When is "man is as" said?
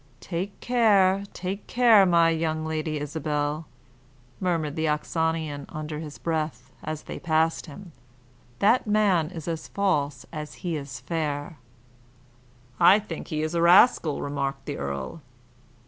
8.87-9.67